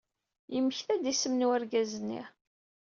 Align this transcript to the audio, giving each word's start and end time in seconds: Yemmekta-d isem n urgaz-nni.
Yemmekta-d 0.53 1.03
isem 1.11 1.33
n 1.35 1.47
urgaz-nni. 1.49 2.21